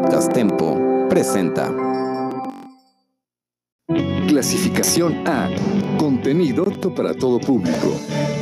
Podcast 0.00 0.32
Tempo 0.32 1.06
presenta. 1.10 1.70
Clasificación 4.28 5.28
A. 5.28 5.50
Contenido 5.98 6.64
para 6.94 7.12
todo 7.14 7.38
público. 7.38 8.39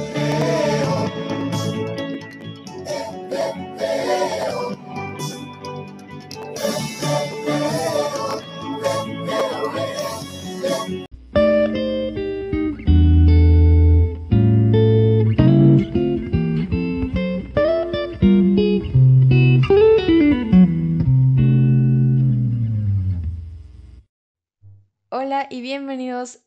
Y 25.51 25.60
bienvenidos 25.60 26.41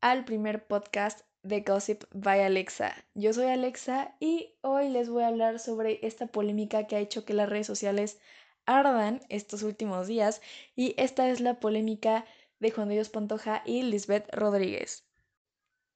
al 0.00 0.24
primer 0.24 0.68
podcast 0.68 1.22
de 1.42 1.62
Gossip 1.62 2.04
by 2.14 2.42
Alexa. 2.42 2.94
Yo 3.14 3.32
soy 3.32 3.46
Alexa 3.46 4.14
y 4.20 4.54
hoy 4.60 4.88
les 4.88 5.08
voy 5.08 5.24
a 5.24 5.28
hablar 5.28 5.58
sobre 5.58 5.98
esta 6.06 6.28
polémica 6.28 6.86
que 6.86 6.94
ha 6.94 7.00
hecho 7.00 7.24
que 7.24 7.34
las 7.34 7.48
redes 7.48 7.66
sociales 7.66 8.20
ardan 8.64 9.20
estos 9.30 9.64
últimos 9.64 10.06
días 10.06 10.42
y 10.76 10.94
esta 10.96 11.28
es 11.28 11.40
la 11.40 11.58
polémica 11.58 12.24
de 12.60 12.70
Juan 12.70 12.88
Dios 12.88 13.08
Pantoja 13.08 13.62
y 13.66 13.82
Lisbeth 13.82 14.32
Rodríguez. 14.32 15.04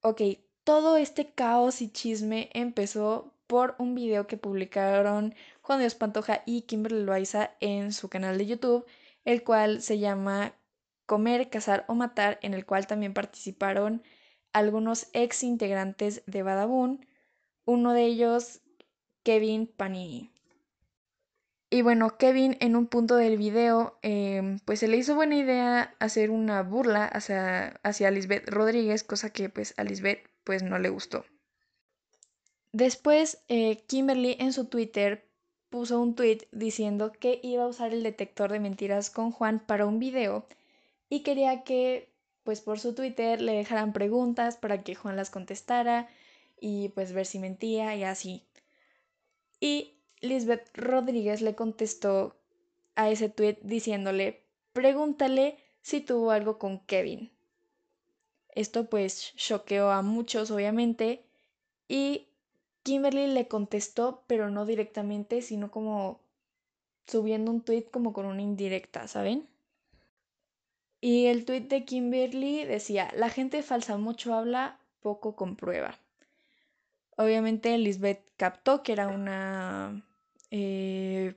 Ok, 0.03 0.23
todo 0.65 0.97
este 0.97 1.33
caos 1.33 1.81
y 1.81 1.93
chisme 1.93 2.51
empezó 2.53 3.33
por 3.47 3.77
un 3.79 3.95
video 3.95 4.27
que 4.27 4.37
publicaron 4.37 5.37
Juan 5.63 5.79
Dios 5.79 5.95
Pantoja 5.95 6.43
y 6.47 6.63
Kimberly 6.63 7.05
Loaiza 7.05 7.53
en 7.61 7.93
su 7.93 8.09
canal 8.09 8.39
de 8.39 8.47
YouTube, 8.47 8.87
el 9.25 9.45
cual 9.45 9.83
se 9.83 10.01
llama 10.01 10.55
Comer, 11.11 11.51
Cazar 11.51 11.85
o 11.89 11.97
Matar, 11.97 12.39
en 12.41 12.55
el 12.55 12.65
cual 12.65 12.87
también 12.87 13.15
participaron 13.15 14.05
algunos 14.53 15.09
ex 15.13 15.43
integrantes 15.43 16.23
de 16.27 16.45
Badabun, 16.45 17.05
uno 17.65 17.95
de 17.95 18.05
ellos 18.05 18.61
Kevin 19.25 19.67
Panini. 19.67 20.31
Y 21.69 21.83
bueno, 21.83 22.17
Kevin 22.17 22.57
en 22.61 22.77
un 22.77 22.87
punto 22.87 23.17
del 23.17 23.39
video, 23.39 23.99
em, 24.03 24.61
pues 24.61 24.79
se 24.79 24.87
le 24.87 24.99
hizo 24.99 25.17
buena 25.17 25.35
idea 25.35 25.97
hacer 25.99 26.31
una 26.31 26.63
burla 26.63 27.07
hacia, 27.07 27.81
hacia 27.83 28.13
Lisbeth 28.13 28.49
Rodríguez, 28.49 29.03
cosa 29.03 29.31
que 29.31 29.49
pues 29.49 29.75
a 29.79 29.83
Lisbeth 29.83 30.29
pues 30.45 30.63
no 30.63 30.79
le 30.79 30.91
gustó. 30.91 31.25
Después, 32.71 33.43
eh, 33.49 33.83
Kimberly 33.89 34.37
en 34.39 34.53
su 34.53 34.67
Twitter 34.67 35.29
puso 35.71 36.01
un 36.01 36.15
tweet 36.15 36.47
diciendo 36.53 37.11
que 37.11 37.41
iba 37.43 37.65
a 37.65 37.69
usar 37.69 37.93
el 37.93 38.05
detector 38.05 38.53
de 38.53 38.61
mentiras 38.61 39.11
con 39.11 39.33
Juan 39.33 39.59
para 39.59 39.87
un 39.87 39.99
video 39.99 40.47
y 41.11 41.23
quería 41.23 41.65
que 41.65 42.09
pues 42.45 42.63
por 42.63 42.81
su 42.81 42.95
Twitter 42.95 43.43
le 43.43 43.53
dejaran 43.53 43.93
preguntas 43.93 44.57
para 44.57 44.83
que 44.83 44.95
Juan 44.95 45.17
las 45.17 45.29
contestara 45.29 46.09
y 46.59 46.89
pues 46.91 47.13
ver 47.13 47.27
si 47.27 47.39
mentía 47.39 47.95
y 47.97 48.05
así. 48.05 48.47
Y 49.61 49.99
Lisbeth 50.21 50.71
Rodríguez 50.75 51.43
le 51.43 51.55
contestó 51.55 52.37
a 52.95 53.11
ese 53.11 53.29
tweet 53.29 53.59
diciéndole, 53.63 54.47
pregúntale 54.73 55.59
si 55.83 56.01
tuvo 56.01 56.31
algo 56.31 56.59
con 56.59 56.81
Kevin. 56.87 57.31
Esto 58.55 58.89
pues 58.89 59.35
choqueó 59.37 59.91
a 59.91 60.03
muchos 60.03 60.51
obviamente 60.51 61.25
y 61.89 62.29
Kimberly 62.83 63.27
le 63.27 63.49
contestó, 63.49 64.25
pero 64.27 64.51
no 64.51 64.65
directamente, 64.65 65.43
sino 65.43 65.71
como 65.71 66.21
subiendo 67.07 67.51
un 67.51 67.63
tweet 67.63 67.91
como 67.91 68.13
con 68.13 68.27
una 68.27 68.43
indirecta, 68.43 69.09
¿saben? 69.09 69.50
Y 71.01 71.27
el 71.27 71.47
tuit 71.47 71.69
de 71.69 71.85
Kimberly 71.85 72.65
decía, 72.65 73.11
la 73.17 73.31
gente 73.31 73.63
falsa 73.63 73.97
mucho 73.97 74.35
habla, 74.35 74.79
poco 75.01 75.35
comprueba. 75.35 75.99
Obviamente 77.17 77.77
Lisbeth 77.79 78.21
captó 78.37 78.83
que 78.83 78.93
era 78.93 79.09
una 79.09 80.05
eh, 80.51 81.35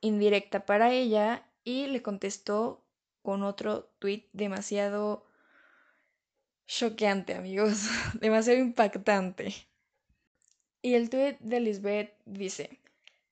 indirecta 0.00 0.64
para 0.64 0.92
ella 0.92 1.46
y 1.64 1.86
le 1.86 2.02
contestó 2.02 2.82
con 3.22 3.42
otro 3.42 3.90
tuit 3.98 4.26
demasiado 4.32 5.26
choqueante, 6.66 7.34
amigos, 7.34 7.88
demasiado 8.20 8.58
impactante. 8.58 9.54
Y 10.80 10.94
el 10.94 11.10
tuit 11.10 11.38
de 11.40 11.60
Lisbeth 11.60 12.14
dice, 12.24 12.78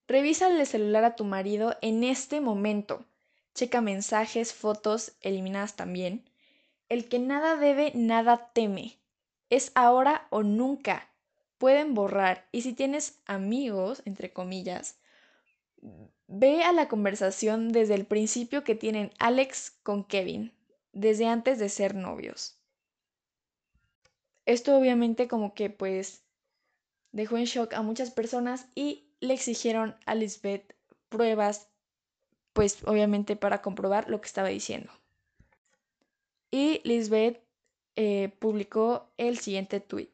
revisa 0.07 0.49
el 0.49 0.67
celular 0.67 1.05
a 1.05 1.17
tu 1.17 1.25
marido 1.25 1.79
en 1.81 2.05
este 2.05 2.43
momento 2.43 3.07
checa 3.57 3.81
mensajes, 3.81 4.55
fotos, 4.55 5.17
eliminadas 5.23 5.75
también. 5.75 6.31
El 6.89 7.09
que 7.09 7.19
nada 7.19 7.57
debe, 7.57 7.91
nada 7.95 8.53
teme. 8.53 8.99
Es 9.51 9.73
ahora 9.75 10.29
o 10.31 10.45
nunca. 10.45 11.09
Pueden 11.59 11.95
borrar. 11.95 12.47
Y 12.53 12.63
si 12.63 12.75
tienes 12.75 13.19
amigos, 13.27 14.03
entre 14.05 14.33
comillas, 14.33 14.99
ve 16.29 16.63
a 16.63 16.73
la 16.73 16.87
conversación 16.87 17.73
desde 17.73 17.95
el 17.95 18.05
principio 18.05 18.63
que 18.63 18.75
tienen 18.75 19.11
Alex 19.19 19.73
con 19.83 20.05
Kevin, 20.05 20.53
desde 20.93 21.27
antes 21.27 21.59
de 21.59 21.69
ser 21.69 21.95
novios. 21.95 22.59
Esto 24.45 24.77
obviamente 24.77 25.27
como 25.27 25.55
que 25.55 25.71
pues 25.71 26.23
dejó 27.11 27.37
en 27.39 27.45
shock 27.45 27.73
a 27.73 27.83
muchas 27.83 28.11
personas 28.11 28.69
y 28.75 29.09
le 29.21 29.35
exigieron 29.35 29.97
a 30.05 30.15
Lisbeth 30.15 30.77
pruebas 31.09 31.69
pues 32.57 32.79
obviamente 32.87 33.37
para 33.37 33.61
comprobar 33.61 34.09
lo 34.09 34.19
que 34.23 34.27
estaba 34.27 34.49
diciendo. 34.49 34.91
Y 36.51 36.81
Lisbeth 36.85 37.39
eh, 37.97 38.31
publicó 38.39 39.11
el 39.19 39.37
siguiente 39.37 39.79
tweet. 39.79 40.09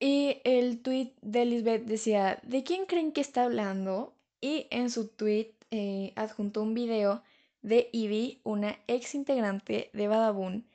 Y 0.00 0.38
el 0.44 0.80
tweet 0.80 1.12
de 1.20 1.44
Lisbeth 1.44 1.84
decía, 1.84 2.40
¿de 2.44 2.64
quién 2.64 2.86
creen 2.86 3.12
que 3.12 3.20
está 3.20 3.44
hablando? 3.44 4.14
Y 4.40 4.66
en 4.70 4.88
su 4.88 5.06
tweet 5.06 5.52
eh, 5.70 6.14
adjuntó 6.16 6.62
un 6.62 6.72
video 6.72 7.22
de 7.60 7.90
Ivy, 7.92 8.40
una 8.42 8.78
ex 8.86 9.14
integrante 9.14 9.90
de 9.92 10.08
Badabun. 10.08 10.66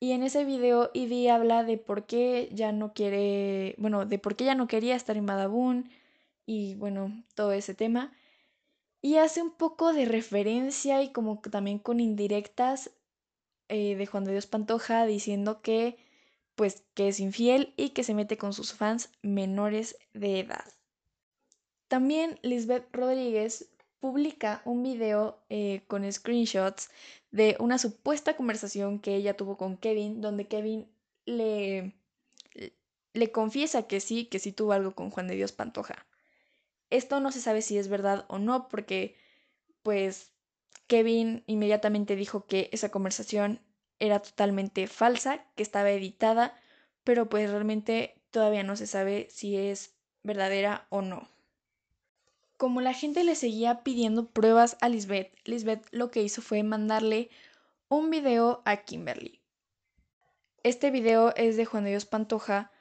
Y 0.00 0.12
en 0.12 0.24
ese 0.24 0.44
video 0.44 0.90
Ivy 0.94 1.28
habla 1.28 1.62
de 1.62 1.78
por 1.78 2.06
qué 2.06 2.48
ya 2.52 2.72
no 2.72 2.92
quiere, 2.92 3.76
bueno, 3.78 4.04
de 4.04 4.18
por 4.18 4.34
qué 4.34 4.46
ya 4.46 4.56
no 4.56 4.66
quería 4.66 4.96
estar 4.96 5.16
en 5.16 5.26
Badabun 5.26 5.90
y 6.44 6.74
bueno, 6.74 7.22
todo 7.36 7.52
ese 7.52 7.74
tema 7.74 8.12
y 9.06 9.18
hace 9.18 9.40
un 9.40 9.52
poco 9.52 9.92
de 9.92 10.04
referencia 10.04 11.00
y 11.00 11.12
como 11.12 11.38
también 11.38 11.78
con 11.78 12.00
indirectas 12.00 12.90
eh, 13.68 13.94
de 13.94 14.04
Juan 14.04 14.24
de 14.24 14.32
Dios 14.32 14.48
Pantoja 14.48 15.06
diciendo 15.06 15.62
que 15.62 15.96
pues 16.56 16.82
que 16.94 17.06
es 17.06 17.20
infiel 17.20 17.72
y 17.76 17.90
que 17.90 18.02
se 18.02 18.14
mete 18.14 18.36
con 18.36 18.52
sus 18.52 18.74
fans 18.74 19.10
menores 19.22 19.96
de 20.12 20.40
edad. 20.40 20.64
También 21.86 22.40
Lisbeth 22.42 22.88
Rodríguez 22.92 23.70
publica 24.00 24.60
un 24.64 24.82
video 24.82 25.38
eh, 25.50 25.84
con 25.86 26.10
screenshots 26.12 26.90
de 27.30 27.56
una 27.60 27.78
supuesta 27.78 28.34
conversación 28.34 28.98
que 28.98 29.14
ella 29.14 29.36
tuvo 29.36 29.56
con 29.56 29.76
Kevin, 29.76 30.20
donde 30.20 30.48
Kevin 30.48 30.88
le, 31.26 31.94
le 33.12 33.30
confiesa 33.30 33.86
que 33.86 34.00
sí, 34.00 34.24
que 34.24 34.40
sí 34.40 34.50
tuvo 34.50 34.72
algo 34.72 34.96
con 34.96 35.10
Juan 35.10 35.28
de 35.28 35.36
Dios 35.36 35.52
Pantoja. 35.52 36.06
Esto 36.90 37.20
no 37.20 37.32
se 37.32 37.40
sabe 37.40 37.62
si 37.62 37.78
es 37.78 37.88
verdad 37.88 38.24
o 38.28 38.38
no, 38.38 38.68
porque 38.68 39.16
pues 39.82 40.32
Kevin 40.86 41.42
inmediatamente 41.46 42.16
dijo 42.16 42.46
que 42.46 42.68
esa 42.72 42.90
conversación 42.90 43.60
era 43.98 44.20
totalmente 44.20 44.86
falsa, 44.86 45.44
que 45.54 45.62
estaba 45.62 45.90
editada, 45.90 46.54
pero 47.04 47.28
pues 47.28 47.50
realmente 47.50 48.20
todavía 48.30 48.62
no 48.62 48.76
se 48.76 48.86
sabe 48.86 49.28
si 49.30 49.56
es 49.56 49.94
verdadera 50.22 50.86
o 50.90 51.02
no. 51.02 51.28
Como 52.56 52.80
la 52.80 52.94
gente 52.94 53.24
le 53.24 53.34
seguía 53.34 53.82
pidiendo 53.82 54.30
pruebas 54.30 54.76
a 54.80 54.88
Lisbeth, 54.88 55.32
Lisbeth 55.44 55.86
lo 55.90 56.10
que 56.10 56.22
hizo 56.22 56.40
fue 56.40 56.62
mandarle 56.62 57.30
un 57.88 58.10
video 58.10 58.62
a 58.64 58.78
Kimberly. 58.78 59.40
Este 60.62 60.90
video 60.90 61.34
es 61.36 61.56
de 61.56 61.64
Juan 61.64 61.84
de 61.84 61.90
Dios 61.90 62.06
Pantoja 62.06 62.72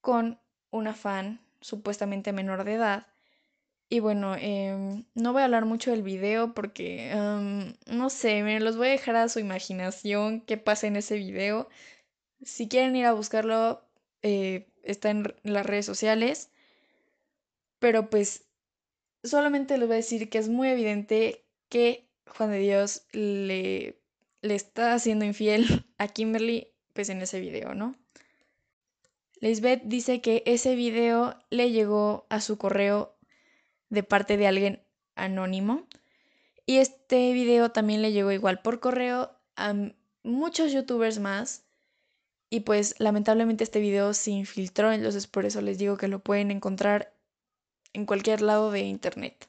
con 0.00 0.40
una 0.70 0.94
fan 0.94 1.40
supuestamente 1.60 2.32
menor 2.32 2.64
de 2.64 2.74
edad 2.74 3.06
y 3.92 4.00
bueno, 4.00 4.34
em, 4.38 5.04
no 5.14 5.34
voy 5.34 5.42
a 5.42 5.44
hablar 5.44 5.66
mucho 5.66 5.90
del 5.90 6.02
video 6.02 6.54
porque, 6.54 7.12
no 7.12 8.08
sé, 8.08 8.42
me 8.42 8.58
los 8.58 8.78
voy 8.78 8.88
a 8.88 8.92
dejar 8.92 9.16
a 9.16 9.28
su 9.28 9.38
imaginación 9.38 10.40
qué 10.40 10.56
pasa 10.56 10.86
en 10.86 10.96
ese 10.96 11.16
video. 11.16 11.68
Si 12.40 12.68
quieren 12.68 12.96
ir 12.96 13.04
a 13.04 13.12
buscarlo, 13.12 13.82
eh, 14.22 14.66
está 14.82 15.10
en 15.10 15.34
las 15.42 15.66
redes 15.66 15.84
sociales. 15.84 16.50
Pero 17.80 18.08
pues 18.08 18.46
solamente 19.24 19.76
les 19.76 19.86
voy 19.86 19.96
a 19.96 19.96
decir 19.96 20.30
que 20.30 20.38
es 20.38 20.48
muy 20.48 20.68
evidente 20.68 21.44
que 21.68 22.08
Juan 22.26 22.50
de 22.50 22.60
Dios 22.60 23.02
le, 23.12 24.00
le 24.40 24.54
está 24.54 24.94
haciendo 24.94 25.26
infiel 25.26 25.66
a 25.98 26.08
Kimberly 26.08 26.72
pues 26.94 27.10
en 27.10 27.20
ese 27.20 27.40
video, 27.40 27.74
¿no? 27.74 27.94
Lisbeth 29.42 29.82
dice 29.84 30.22
que 30.22 30.42
ese 30.46 30.76
video 30.76 31.36
le 31.50 31.72
llegó 31.72 32.24
a 32.30 32.40
su 32.40 32.56
correo 32.56 33.18
de 33.92 34.02
parte 34.02 34.38
de 34.38 34.46
alguien 34.46 34.82
anónimo. 35.14 35.86
Y 36.64 36.78
este 36.78 37.32
video 37.34 37.72
también 37.72 38.00
le 38.00 38.12
llegó 38.12 38.32
igual 38.32 38.62
por 38.62 38.80
correo 38.80 39.30
a 39.54 39.74
muchos 40.22 40.72
youtubers 40.72 41.18
más. 41.18 41.66
Y 42.48 42.60
pues 42.60 42.94
lamentablemente 42.98 43.64
este 43.64 43.80
video 43.80 44.14
se 44.14 44.30
infiltró, 44.30 44.92
entonces 44.92 45.26
por 45.26 45.44
eso 45.44 45.60
les 45.60 45.78
digo 45.78 45.98
que 45.98 46.08
lo 46.08 46.20
pueden 46.20 46.50
encontrar 46.50 47.14
en 47.92 48.06
cualquier 48.06 48.40
lado 48.40 48.70
de 48.70 48.80
internet. 48.80 49.48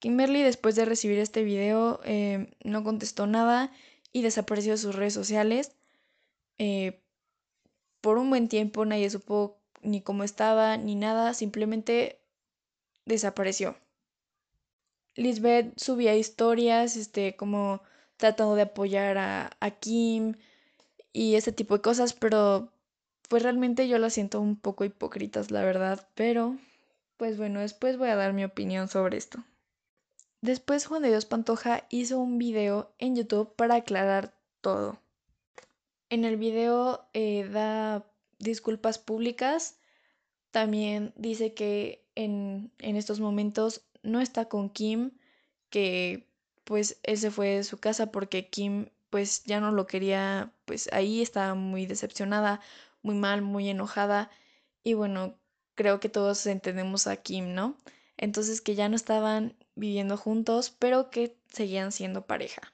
Kimberly 0.00 0.42
después 0.42 0.74
de 0.74 0.84
recibir 0.84 1.18
este 1.18 1.44
video 1.44 2.00
eh, 2.04 2.56
no 2.64 2.82
contestó 2.82 3.26
nada 3.26 3.70
y 4.12 4.22
desapareció 4.22 4.72
de 4.72 4.78
sus 4.78 4.96
redes 4.96 5.14
sociales. 5.14 5.76
Eh, 6.58 7.02
por 8.00 8.18
un 8.18 8.30
buen 8.30 8.48
tiempo 8.48 8.84
nadie 8.84 9.10
supo 9.10 9.60
ni 9.82 10.02
cómo 10.02 10.24
estaba 10.24 10.76
ni 10.76 10.94
nada, 10.94 11.34
simplemente 11.34 12.19
desapareció. 13.04 13.76
Lisbeth 15.16 15.78
subía 15.78 16.16
historias, 16.16 16.96
este, 16.96 17.36
como 17.36 17.82
tratando 18.16 18.54
de 18.54 18.62
apoyar 18.62 19.18
a, 19.18 19.50
a 19.60 19.70
Kim 19.70 20.34
y 21.12 21.34
ese 21.34 21.52
tipo 21.52 21.76
de 21.76 21.82
cosas, 21.82 22.12
pero 22.12 22.72
pues 23.28 23.42
realmente 23.42 23.88
yo 23.88 23.98
las 23.98 24.12
siento 24.12 24.40
un 24.40 24.56
poco 24.56 24.84
hipócritas, 24.84 25.50
la 25.50 25.62
verdad, 25.62 26.08
pero 26.14 26.56
pues 27.16 27.36
bueno, 27.36 27.60
después 27.60 27.96
voy 27.96 28.08
a 28.08 28.16
dar 28.16 28.32
mi 28.32 28.44
opinión 28.44 28.88
sobre 28.88 29.16
esto. 29.18 29.44
Después 30.40 30.86
Juan 30.86 31.02
de 31.02 31.10
Dios 31.10 31.26
Pantoja 31.26 31.86
hizo 31.90 32.18
un 32.18 32.38
video 32.38 32.94
en 32.98 33.14
YouTube 33.14 33.54
para 33.56 33.74
aclarar 33.74 34.34
todo. 34.60 34.98
En 36.08 36.24
el 36.24 36.36
video 36.38 37.06
eh, 37.12 37.46
da 37.52 38.06
disculpas 38.38 38.98
públicas, 38.98 39.78
también 40.50 41.12
dice 41.16 41.52
que 41.52 42.04
en, 42.24 42.70
en 42.78 42.96
estos 42.96 43.20
momentos 43.20 43.82
no 44.02 44.20
está 44.20 44.46
con 44.46 44.70
Kim, 44.70 45.12
que 45.70 46.26
pues 46.64 46.98
él 47.02 47.18
se 47.18 47.30
fue 47.30 47.48
de 47.56 47.64
su 47.64 47.78
casa 47.78 48.10
porque 48.12 48.48
Kim 48.48 48.88
pues 49.10 49.42
ya 49.44 49.60
no 49.60 49.72
lo 49.72 49.86
quería, 49.86 50.52
pues 50.64 50.88
ahí 50.92 51.20
estaba 51.20 51.54
muy 51.54 51.86
decepcionada, 51.86 52.60
muy 53.02 53.16
mal, 53.16 53.42
muy 53.42 53.68
enojada 53.68 54.30
y 54.84 54.94
bueno, 54.94 55.34
creo 55.74 56.00
que 56.00 56.08
todos 56.08 56.46
entendemos 56.46 57.06
a 57.06 57.16
Kim, 57.16 57.54
¿no? 57.54 57.76
Entonces 58.16 58.60
que 58.60 58.74
ya 58.74 58.88
no 58.88 58.96
estaban 58.96 59.56
viviendo 59.74 60.16
juntos, 60.16 60.70
pero 60.78 61.10
que 61.10 61.36
seguían 61.48 61.90
siendo 61.90 62.26
pareja. 62.26 62.72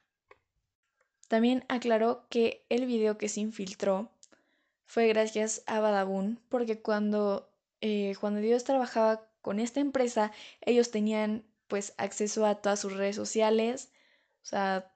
También 1.29 1.65
aclaró 1.69 2.27
que 2.29 2.65
el 2.69 2.87
video 2.87 3.19
que 3.19 3.29
se 3.29 3.41
infiltró 3.41 4.11
fue 4.85 5.09
gracias 5.09 5.63
a 5.67 5.81
Badabun, 5.81 6.41
porque 6.49 6.81
cuando 6.81 7.49
eh, 7.81 8.15
Juan 8.15 8.35
de 8.35 8.41
Dios 8.43 8.65
trabajaba 8.65 9.26
con 9.47 9.61
esta 9.61 9.79
empresa, 9.79 10.33
ellos 10.63 10.91
tenían 10.91 11.47
pues 11.69 11.95
acceso 11.99 12.45
a 12.47 12.57
todas 12.57 12.81
sus 12.81 12.95
redes 12.95 13.15
sociales, 13.15 13.93
o 14.43 14.47
sea, 14.47 14.93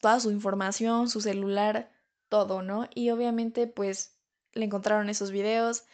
toda 0.00 0.18
su 0.18 0.32
información, 0.32 1.08
su 1.08 1.20
celular, 1.20 1.92
todo, 2.28 2.62
¿no? 2.62 2.88
Y 2.92 3.10
obviamente 3.10 3.68
pues 3.68 4.18
le 4.54 4.64
encontraron 4.64 5.08
esos 5.08 5.30
videos, 5.30 5.84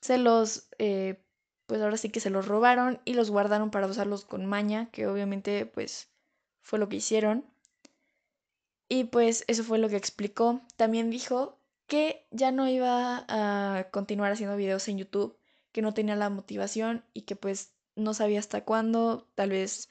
se 0.00 0.18
los 0.18 0.68
eh, 0.80 1.24
pues 1.66 1.80
ahora 1.80 1.96
sí 1.96 2.10
que 2.10 2.18
se 2.18 2.30
los 2.30 2.48
robaron 2.48 3.00
y 3.04 3.14
los 3.14 3.30
guardaron 3.30 3.70
para 3.70 3.86
usarlos 3.86 4.24
con 4.24 4.44
maña, 4.44 4.90
que 4.90 5.06
obviamente 5.06 5.66
pues 5.66 6.08
fue 6.60 6.80
lo 6.80 6.88
que 6.88 6.96
hicieron. 6.96 7.48
Y 8.88 9.04
pues 9.04 9.44
eso 9.46 9.62
fue 9.62 9.78
lo 9.78 9.88
que 9.88 9.96
explicó. 9.96 10.60
También 10.74 11.08
dijo 11.08 11.60
que 11.86 12.26
ya 12.32 12.50
no 12.50 12.66
iba 12.68 13.24
a 13.28 13.90
continuar 13.92 14.32
haciendo 14.32 14.56
videos 14.56 14.88
en 14.88 14.98
YouTube, 14.98 15.38
que 15.74 15.82
no 15.82 15.92
tenía 15.92 16.14
la 16.14 16.30
motivación 16.30 17.04
y 17.14 17.22
que 17.22 17.34
pues 17.34 17.72
no 17.96 18.14
sabía 18.14 18.38
hasta 18.38 18.64
cuándo, 18.64 19.26
tal 19.34 19.50
vez 19.50 19.90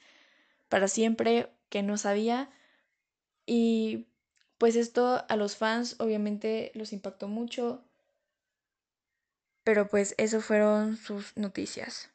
para 0.70 0.88
siempre, 0.88 1.52
que 1.68 1.82
no 1.82 1.98
sabía. 1.98 2.50
Y 3.44 4.06
pues 4.56 4.76
esto 4.76 5.26
a 5.28 5.36
los 5.36 5.56
fans 5.56 5.96
obviamente 5.98 6.72
los 6.74 6.94
impactó 6.94 7.28
mucho, 7.28 7.84
pero 9.62 9.86
pues 9.86 10.14
eso 10.16 10.40
fueron 10.40 10.96
sus 10.96 11.36
noticias. 11.36 12.10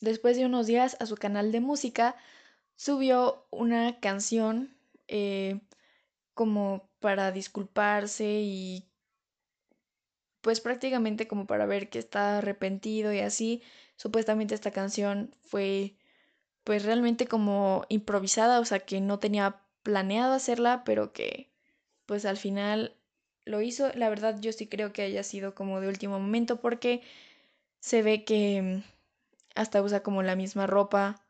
Después 0.00 0.36
de 0.36 0.46
unos 0.46 0.66
días 0.66 0.96
a 0.98 1.06
su 1.06 1.14
canal 1.14 1.52
de 1.52 1.60
música 1.60 2.16
subió 2.74 3.46
una 3.50 4.00
canción 4.00 4.76
eh, 5.06 5.60
como 6.34 6.90
para 6.98 7.30
disculparse 7.30 8.24
y 8.24 8.88
pues 10.44 10.60
prácticamente 10.60 11.26
como 11.26 11.46
para 11.46 11.64
ver 11.66 11.88
que 11.88 11.98
está 11.98 12.38
arrepentido 12.38 13.14
y 13.14 13.20
así. 13.20 13.62
Supuestamente 13.96 14.54
esta 14.54 14.72
canción 14.72 15.34
fue 15.40 15.96
pues 16.64 16.84
realmente 16.84 17.26
como 17.26 17.86
improvisada, 17.88 18.60
o 18.60 18.64
sea 18.66 18.80
que 18.80 19.00
no 19.00 19.18
tenía 19.18 19.62
planeado 19.82 20.34
hacerla, 20.34 20.84
pero 20.84 21.12
que 21.14 21.50
pues 22.06 22.26
al 22.26 22.36
final 22.36 22.94
lo 23.46 23.62
hizo. 23.62 23.90
La 23.94 24.10
verdad 24.10 24.38
yo 24.40 24.52
sí 24.52 24.66
creo 24.68 24.92
que 24.92 25.02
haya 25.02 25.22
sido 25.22 25.54
como 25.54 25.80
de 25.80 25.88
último 25.88 26.20
momento 26.20 26.60
porque 26.60 27.02
se 27.80 28.02
ve 28.02 28.24
que 28.24 28.82
hasta 29.54 29.82
usa 29.82 30.02
como 30.02 30.22
la 30.22 30.36
misma 30.36 30.66
ropa 30.66 31.26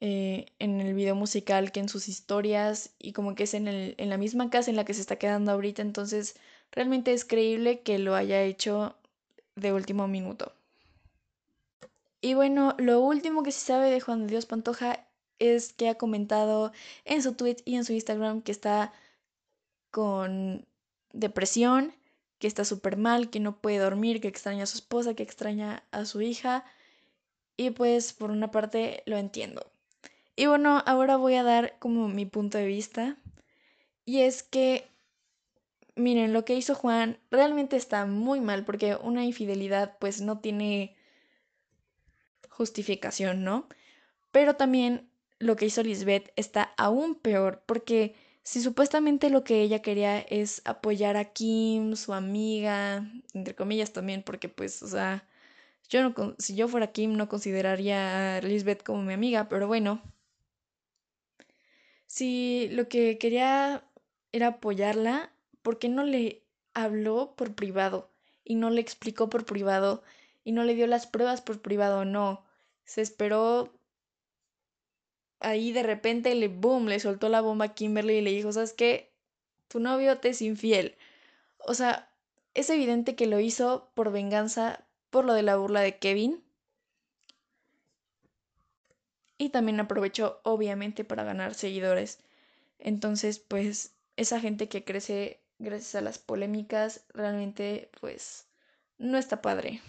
eh, 0.00 0.46
en 0.58 0.80
el 0.80 0.94
video 0.94 1.14
musical 1.14 1.72
que 1.72 1.80
en 1.80 1.88
sus 1.88 2.08
historias 2.08 2.94
y 2.98 3.12
como 3.12 3.34
que 3.36 3.44
es 3.44 3.54
en, 3.54 3.68
el, 3.68 3.94
en 3.98 4.10
la 4.10 4.18
misma 4.18 4.50
casa 4.50 4.70
en 4.70 4.76
la 4.76 4.84
que 4.84 4.94
se 4.94 5.02
está 5.02 5.16
quedando 5.16 5.52
ahorita. 5.52 5.82
Entonces 5.82 6.36
realmente 6.72 7.12
es 7.12 7.24
creíble 7.24 7.80
que 7.80 7.98
lo 7.98 8.14
haya 8.14 8.42
hecho 8.42 8.94
de 9.56 9.72
último 9.72 10.08
minuto. 10.08 10.52
Y 12.20 12.34
bueno, 12.34 12.74
lo 12.78 13.00
último 13.00 13.42
que 13.42 13.52
se 13.52 13.60
sabe 13.60 13.90
de 13.90 14.00
Juan 14.00 14.22
de 14.22 14.32
Dios 14.32 14.46
Pantoja 14.46 15.04
es 15.38 15.72
que 15.72 15.88
ha 15.88 15.96
comentado 15.96 16.72
en 17.04 17.22
su 17.22 17.34
tweet 17.34 17.58
y 17.64 17.76
en 17.76 17.84
su 17.84 17.92
Instagram 17.92 18.42
que 18.42 18.52
está 18.52 18.92
con 19.90 20.66
depresión, 21.12 21.94
que 22.38 22.46
está 22.46 22.64
súper 22.64 22.96
mal, 22.96 23.30
que 23.30 23.40
no 23.40 23.56
puede 23.56 23.78
dormir, 23.78 24.20
que 24.20 24.28
extraña 24.28 24.64
a 24.64 24.66
su 24.66 24.78
esposa, 24.78 25.14
que 25.14 25.22
extraña 25.22 25.84
a 25.90 26.04
su 26.04 26.20
hija. 26.20 26.64
Y 27.56 27.70
pues 27.70 28.12
por 28.12 28.30
una 28.30 28.50
parte 28.50 29.02
lo 29.06 29.16
entiendo. 29.16 29.66
Y 30.36 30.46
bueno, 30.46 30.82
ahora 30.86 31.16
voy 31.16 31.34
a 31.34 31.42
dar 31.42 31.78
como 31.78 32.08
mi 32.08 32.26
punto 32.26 32.58
de 32.58 32.66
vista. 32.66 33.16
Y 34.04 34.20
es 34.20 34.42
que, 34.42 34.88
miren, 35.98 36.32
lo 36.32 36.44
que 36.44 36.54
hizo 36.54 36.74
Juan 36.74 37.18
realmente 37.30 37.76
está 37.76 38.06
muy 38.06 38.40
mal 38.40 38.64
porque 38.64 38.96
una 38.96 39.24
infidelidad 39.24 39.98
pues 39.98 40.20
no 40.20 40.40
tiene 40.40 40.96
justificación, 42.48 43.44
¿no? 43.44 43.68
Pero 44.32 44.56
también 44.56 45.10
lo 45.38 45.56
que 45.56 45.66
hizo 45.66 45.82
Lisbeth 45.82 46.32
está 46.36 46.74
aún 46.76 47.14
peor 47.16 47.62
porque 47.66 48.14
si 48.42 48.62
supuestamente 48.62 49.30
lo 49.30 49.44
que 49.44 49.62
ella 49.62 49.82
quería 49.82 50.20
es 50.20 50.62
apoyar 50.64 51.16
a 51.16 51.26
Kim, 51.26 51.96
su 51.96 52.14
amiga, 52.14 53.06
entre 53.34 53.54
comillas 53.54 53.92
también, 53.92 54.22
porque 54.22 54.48
pues, 54.48 54.82
o 54.82 54.88
sea, 54.88 55.28
yo 55.88 56.02
no, 56.02 56.34
si 56.38 56.54
yo 56.56 56.68
fuera 56.68 56.92
Kim 56.92 57.14
no 57.16 57.28
consideraría 57.28 58.36
a 58.38 58.40
Lisbeth 58.40 58.82
como 58.82 59.02
mi 59.02 59.12
amiga, 59.14 59.48
pero 59.48 59.66
bueno. 59.68 60.02
Si 62.06 62.68
lo 62.72 62.88
que 62.88 63.18
quería 63.18 63.84
era 64.32 64.48
apoyarla, 64.48 65.30
¿por 65.68 65.78
qué 65.78 65.90
no 65.90 66.02
le 66.02 66.46
habló 66.72 67.34
por 67.36 67.54
privado 67.54 68.10
y 68.42 68.54
no 68.54 68.70
le 68.70 68.80
explicó 68.80 69.28
por 69.28 69.44
privado 69.44 70.02
y 70.42 70.52
no 70.52 70.64
le 70.64 70.74
dio 70.74 70.86
las 70.86 71.06
pruebas 71.06 71.42
por 71.42 71.60
privado? 71.60 72.06
No, 72.06 72.42
se 72.86 73.02
esperó 73.02 73.78
ahí 75.40 75.72
de 75.72 75.82
repente 75.82 76.34
le 76.34 76.48
boom, 76.48 76.86
le 76.86 76.98
soltó 77.00 77.28
la 77.28 77.42
bomba 77.42 77.66
a 77.66 77.74
Kimberly 77.74 78.14
y 78.14 78.20
le 78.22 78.30
dijo, 78.30 78.50
¿sabes 78.50 78.72
qué? 78.72 79.12
Tu 79.68 79.78
novio 79.78 80.16
te 80.20 80.30
es 80.30 80.40
infiel. 80.40 80.96
O 81.58 81.74
sea, 81.74 82.10
es 82.54 82.70
evidente 82.70 83.14
que 83.14 83.26
lo 83.26 83.38
hizo 83.38 83.90
por 83.92 84.10
venganza 84.10 84.86
por 85.10 85.26
lo 85.26 85.34
de 85.34 85.42
la 85.42 85.58
burla 85.58 85.82
de 85.82 85.98
Kevin. 85.98 86.42
Y 89.36 89.50
también 89.50 89.80
aprovechó, 89.80 90.40
obviamente, 90.44 91.04
para 91.04 91.24
ganar 91.24 91.52
seguidores. 91.52 92.20
Entonces, 92.78 93.38
pues, 93.38 93.92
esa 94.16 94.40
gente 94.40 94.70
que 94.70 94.82
crece 94.82 95.42
gracias 95.58 95.94
a 95.94 96.00
las 96.00 96.18
polémicas, 96.18 97.04
realmente, 97.14 97.90
pues, 98.00 98.46
no 98.98 99.18
está 99.18 99.42
padre. 99.42 99.80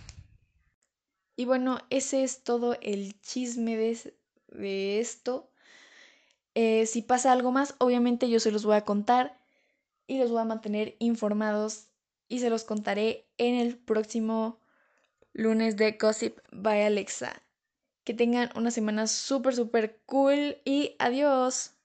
Y 1.36 1.46
bueno, 1.46 1.80
ese 1.90 2.24
es 2.24 2.44
todo 2.44 2.78
el 2.82 3.20
chisme 3.22 3.78
de, 3.78 4.14
de 4.48 5.00
esto. 5.00 5.50
Eh, 6.54 6.86
si 6.86 7.02
pasa 7.02 7.32
algo 7.32 7.52
más, 7.52 7.76
obviamente 7.80 8.30
yo 8.30 8.40
se 8.40 8.52
los 8.52 8.66
voy 8.66 8.76
a 8.76 8.86
contar 8.86 9.40
y 10.08 10.18
los 10.18 10.32
voy 10.32 10.42
a 10.42 10.46
mantener 10.46 10.96
informados 11.00 11.88
y 12.28 12.40
se 12.40 12.50
los 12.50 12.64
contaré 12.64 13.28
en 13.38 13.56
el 13.56 13.78
próximo 13.78 14.60
lunes 15.34 15.78
de 15.78 15.94
Gossip 15.94 16.40
by 16.52 16.84
Alexa. 16.84 17.42
Que 18.04 18.14
tengan 18.14 18.50
una 18.56 18.72
semana 18.72 19.08
súper, 19.08 19.56
súper 19.56 20.02
cool 20.06 20.58
y 20.66 20.96
adiós. 21.00 21.79